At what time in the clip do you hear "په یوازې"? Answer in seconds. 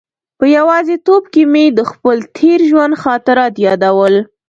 0.39-0.95